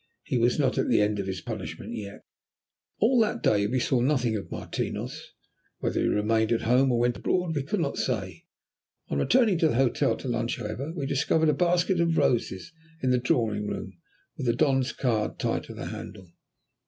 [0.23, 2.23] He was not at the end of his punishment yet.
[2.97, 5.33] All that day we saw nothing of Martinos.
[5.77, 8.45] Whether he remained at home or went abroad we could not say.
[9.09, 13.11] On returning to the hotel to lunch, however, we discovered a basket of roses in
[13.11, 13.93] the drawing room,
[14.37, 16.31] with the Don's card tied to the handle.